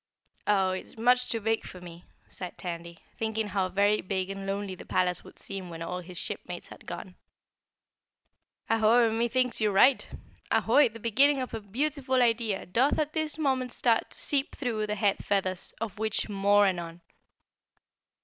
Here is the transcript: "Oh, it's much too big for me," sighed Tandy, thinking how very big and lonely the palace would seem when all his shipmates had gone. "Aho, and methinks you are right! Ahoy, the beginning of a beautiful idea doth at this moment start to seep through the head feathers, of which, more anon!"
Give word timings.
"Oh, 0.47 0.71
it's 0.71 0.97
much 0.97 1.29
too 1.29 1.39
big 1.39 1.63
for 1.63 1.79
me," 1.79 2.05
sighed 2.27 2.57
Tandy, 2.57 2.97
thinking 3.19 3.49
how 3.49 3.69
very 3.69 4.01
big 4.01 4.31
and 4.31 4.47
lonely 4.47 4.73
the 4.73 4.83
palace 4.83 5.23
would 5.23 5.37
seem 5.37 5.69
when 5.69 5.83
all 5.83 5.99
his 5.99 6.17
shipmates 6.17 6.69
had 6.69 6.87
gone. 6.87 7.13
"Aho, 8.67 9.05
and 9.09 9.19
methinks 9.19 9.61
you 9.61 9.69
are 9.69 9.73
right! 9.73 10.09
Ahoy, 10.49 10.89
the 10.89 10.99
beginning 10.99 11.39
of 11.39 11.53
a 11.53 11.61
beautiful 11.61 12.19
idea 12.19 12.65
doth 12.65 12.97
at 12.97 13.13
this 13.13 13.37
moment 13.37 13.73
start 13.73 14.09
to 14.09 14.17
seep 14.19 14.55
through 14.55 14.87
the 14.87 14.95
head 14.95 15.23
feathers, 15.23 15.71
of 15.79 15.99
which, 15.99 16.27
more 16.27 16.65
anon!" 16.65 17.01